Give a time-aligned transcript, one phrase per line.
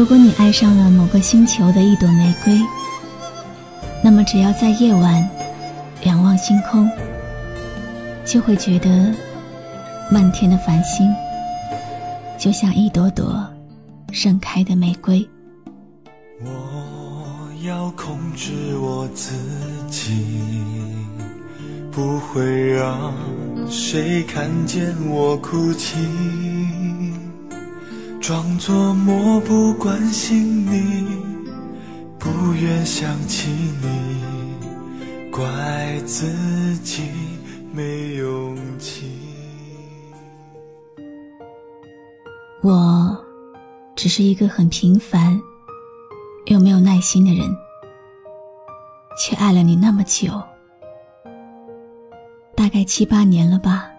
[0.00, 2.58] 如果你爱上了某个星球的一朵玫瑰，
[4.02, 5.28] 那么只要在夜晚
[6.04, 6.90] 仰望星空，
[8.24, 9.14] 就会觉得
[10.10, 11.14] 漫天的繁星
[12.38, 13.46] 就像一朵朵
[14.10, 15.28] 盛开的玫瑰。
[16.42, 19.34] 我要控制我自
[19.90, 20.24] 己，
[21.92, 23.12] 不会让
[23.68, 25.98] 谁看见我哭泣。
[28.20, 31.06] 装作漠不关心你，
[32.18, 37.02] 不愿想起你，怪自己
[37.72, 39.10] 没勇气。
[42.62, 43.16] 我
[43.96, 45.40] 只是一个很平凡
[46.44, 47.48] 又没有耐心的人，
[49.18, 50.30] 却爱了你那么久，
[52.54, 53.89] 大概七八年了吧。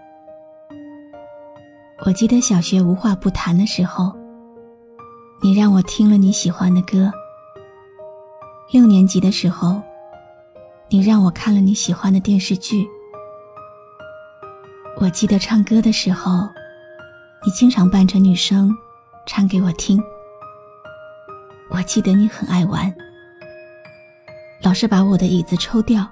[2.04, 4.12] 我记得小学无话不谈的时候。
[5.40, 7.12] 你让我听了你喜欢的歌。
[8.72, 9.80] 六年级的时候，
[10.88, 12.88] 你让我看了你喜欢的电视剧。
[14.96, 16.48] 我记得唱歌的时候，
[17.44, 18.72] 你经常扮成女生，
[19.26, 20.02] 唱给我听。
[21.70, 22.92] 我记得你很爱玩，
[24.62, 26.04] 老是把我的椅子抽掉，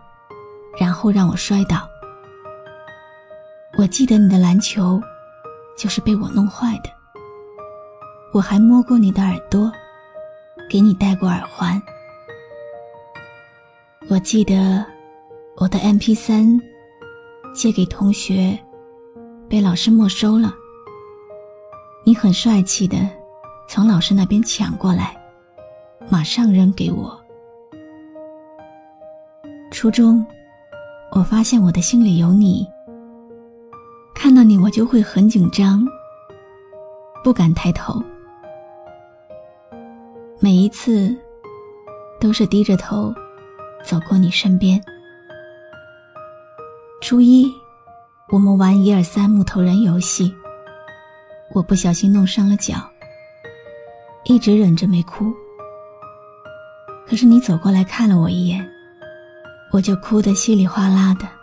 [0.79, 1.89] 然后让我摔倒。
[3.77, 5.01] 我记得你的篮球，
[5.77, 6.91] 就是被我弄坏的。
[8.33, 9.71] 我还摸过你的耳朵，
[10.69, 11.81] 给你戴过耳环。
[14.09, 14.85] 我记得
[15.57, 16.61] 我的 M P 三
[17.55, 18.59] 借给同学，
[19.49, 20.55] 被老师没收了。
[22.05, 22.97] 你很帅气的
[23.69, 25.17] 从老师那边抢过来，
[26.09, 27.21] 马上扔给我。
[29.71, 30.25] 初中，
[31.13, 32.67] 我发现我的心里有你，
[34.31, 35.85] 看到你我就会很紧张，
[37.25, 38.01] 不敢抬头。
[40.39, 41.13] 每一次，
[42.21, 43.13] 都是低着头
[43.85, 44.81] 走过你身边。
[47.01, 47.45] 初一，
[48.29, 50.33] 我们玩一二三木头人游戏，
[51.53, 52.77] 我不小心弄伤了脚，
[54.27, 55.25] 一直忍着没哭。
[57.05, 58.65] 可是你走过来看了我一眼，
[59.73, 61.40] 我就哭得稀里哗啦的。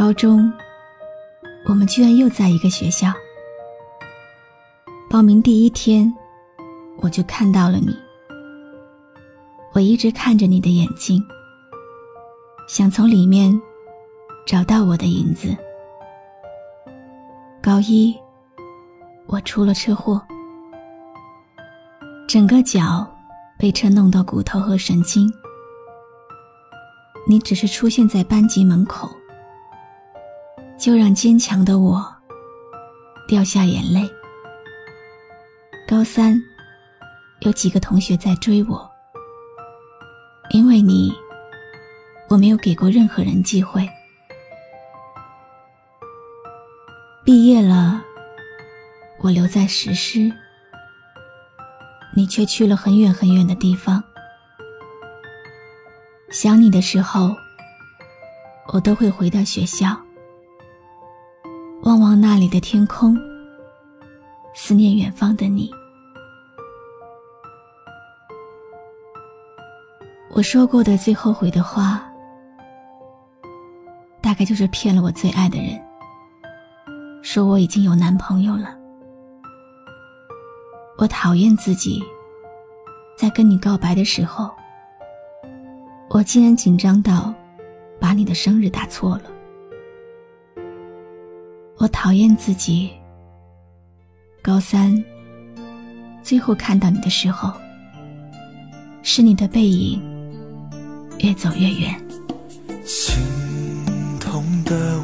[0.00, 0.50] 高中，
[1.66, 3.12] 我们居然又在一个学校。
[5.10, 6.10] 报名第一天。
[7.02, 7.94] 我就看到了你，
[9.74, 11.22] 我一直看着你的眼睛，
[12.66, 13.58] 想从里面
[14.46, 15.54] 找到我的影子。
[17.62, 18.14] 高一，
[19.26, 20.20] 我出了车祸，
[22.26, 23.06] 整个脚
[23.58, 25.30] 被车弄到骨头和神经。
[27.26, 29.10] 你只是出现在班级门口，
[30.80, 32.02] 就让坚强的我
[33.28, 34.10] 掉下眼泪。
[35.86, 36.40] 高三。
[37.40, 38.86] 有几个同学在追我，
[40.50, 41.10] 因为你，
[42.28, 43.88] 我没有给过任何人机会。
[47.24, 48.02] 毕业了，
[49.22, 50.30] 我留在石狮，
[52.14, 54.04] 你却去了很远很远的地方。
[56.30, 57.34] 想你的时候，
[58.74, 59.98] 我都会回到学校，
[61.90, 63.18] 望望那里的天空，
[64.54, 65.68] 思念远方的你。
[70.30, 72.08] 我说过的最后悔的话，
[74.20, 75.82] 大概就是骗了我最爱的人，
[77.22, 78.72] 说我已经有男朋友了。
[80.96, 82.00] 我讨厌自己，
[83.18, 84.48] 在跟你告白的时候，
[86.08, 87.34] 我竟然紧张到
[87.98, 89.39] 把你的生日打错了。
[91.80, 92.90] 我讨厌自己，
[94.42, 95.02] 高三
[96.22, 97.50] 最后看到你的时候，
[99.02, 99.98] 是你的背影。
[101.20, 101.98] 越走越远，
[102.84, 103.16] 心
[104.20, 105.00] 痛的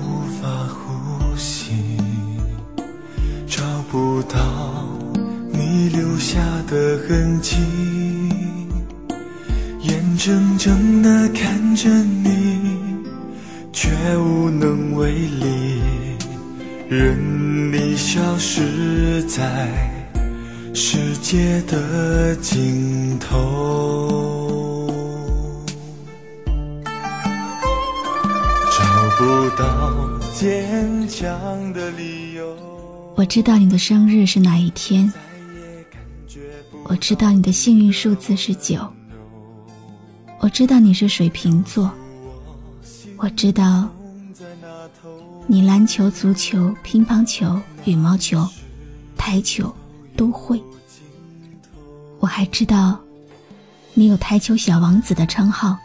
[16.97, 19.69] 任你消失在
[20.73, 24.89] 世界的尽头，
[28.73, 28.81] 找
[29.19, 32.57] 不到坚强的理由。
[33.15, 35.13] 我知道你的生日是哪一天，
[36.85, 38.81] 我知道你的幸运数字是九，
[40.39, 41.91] 我知道你是水瓶座，
[43.19, 43.87] 我知道。
[45.49, 48.45] 你篮球、足球、乒乓球、羽毛球、
[49.17, 49.73] 台球
[50.17, 50.61] 都会。
[52.19, 52.99] 我还知道，
[53.95, 55.79] 你有“台球小王子”的称号。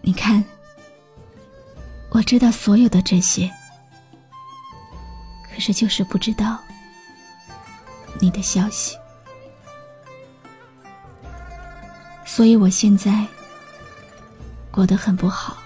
[0.00, 0.44] 你看，
[2.10, 3.48] 我知道所有的这些，
[5.54, 6.58] 可是就是不知道
[8.18, 8.96] 你的消息，
[12.26, 13.24] 所以我现在
[14.72, 15.61] 过得很不好。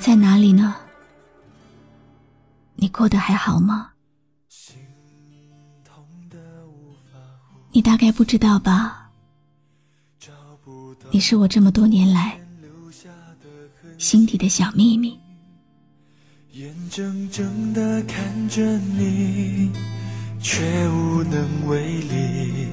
[0.00, 0.74] 在哪里呢？
[2.74, 3.90] 你过得还好吗？
[7.70, 9.10] 你大概不知道吧？
[11.12, 12.40] 你是我这么多年来
[13.98, 15.18] 心底的小秘密。
[16.52, 19.70] 眼睁睁的看着你，
[20.40, 22.66] 却无能为力，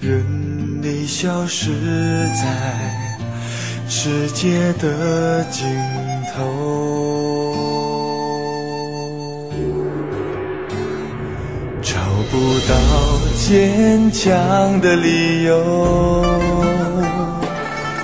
[0.00, 1.72] 任你消失
[2.28, 3.18] 在
[3.88, 5.95] 世界的尽头
[6.36, 6.42] 头，
[11.80, 11.94] 找
[12.30, 12.36] 不
[12.68, 12.74] 到
[13.36, 16.22] 坚强的理由，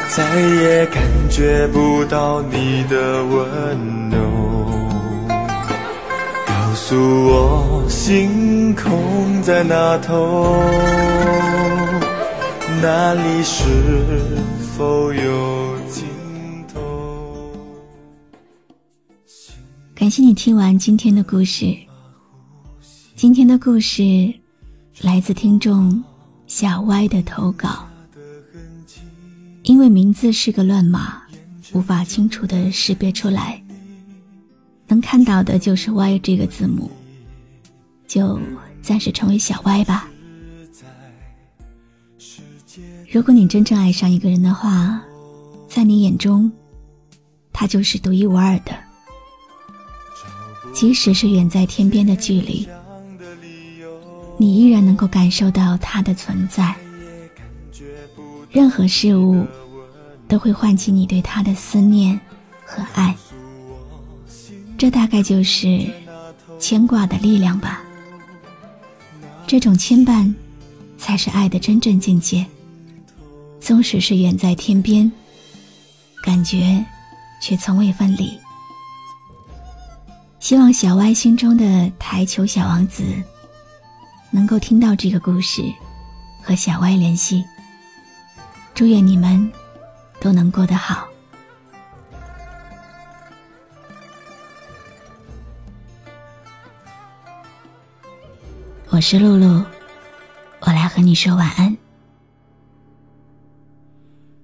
[0.08, 4.16] 再也感觉不到你的温柔。
[6.46, 6.96] 告诉
[7.28, 10.56] 我，星空在那头，
[12.80, 13.60] 那里是
[14.76, 15.62] 否有？
[20.12, 21.74] 谢你听完今天的故事。
[23.16, 24.30] 今天的故事
[25.00, 26.04] 来自听众
[26.46, 27.88] 小歪的投稿。
[29.62, 31.22] 因为名字是个乱码，
[31.72, 33.64] 无法清楚的识别出来，
[34.86, 36.90] 能看到的就是 Y 这个字母，
[38.06, 38.38] 就
[38.82, 40.10] 暂时成为小歪吧。
[43.10, 45.02] 如果你真正爱上一个人的话，
[45.66, 46.52] 在你眼中，
[47.50, 48.91] 他就是独一无二的。
[50.82, 52.66] 即使是远在天边的距离，
[54.36, 56.74] 你依然能够感受到它的存在。
[58.50, 59.46] 任何事物
[60.26, 62.18] 都会唤起你对他的思念
[62.66, 63.16] 和爱，
[64.76, 65.86] 这大概就是
[66.58, 67.80] 牵挂的力量吧。
[69.46, 70.34] 这种牵绊，
[70.98, 72.44] 才是爱的真正境界。
[73.60, 75.12] 纵使是远在天边，
[76.24, 76.84] 感觉
[77.40, 78.36] 却从未分离。
[80.52, 83.02] 希望小歪心中的台球小王子
[84.30, 85.62] 能够听到这个故事，
[86.42, 87.42] 和小歪联系。
[88.74, 89.50] 祝愿你们
[90.20, 91.08] 都能过得好。
[98.90, 99.64] 我是露露，
[100.60, 101.74] 我来和你说晚安。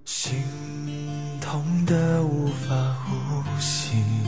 [0.06, 0.42] 心
[1.38, 4.27] 痛的无法呼吸。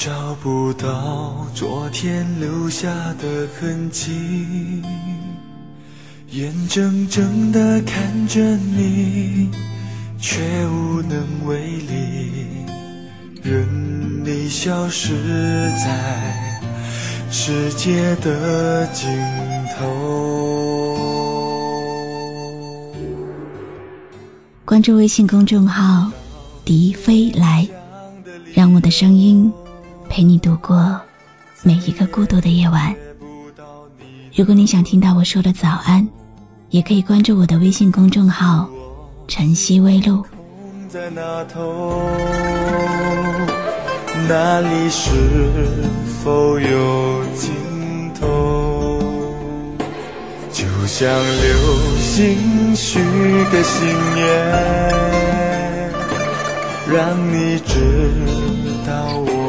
[0.00, 2.88] 找不到昨天留下
[3.20, 4.82] 的痕迹，
[6.30, 9.50] 眼睁睁的看着你，
[10.18, 12.32] 却无能为力，
[13.42, 16.70] 任你消失在
[17.30, 19.06] 世界的尽
[19.76, 20.96] 头。
[24.64, 26.10] 关注微信公众号
[26.64, 27.68] “笛飞来”，
[28.54, 29.52] 让我的声音。
[30.10, 31.00] 陪你度过
[31.62, 32.92] 每一个孤独的夜晚。
[34.34, 36.06] 如果你想听到我说的早安，
[36.70, 38.68] 也可以关注我的微信公众号
[39.28, 40.24] “晨曦微露”。
[40.90, 42.02] 在那头，
[44.28, 45.10] 那里是
[46.24, 47.52] 否有尽
[48.20, 48.98] 头？
[50.50, 51.56] 就像流
[52.00, 52.98] 星许
[53.52, 53.86] 个心
[54.16, 54.26] 愿，
[56.92, 58.12] 让你知
[58.84, 59.39] 道我。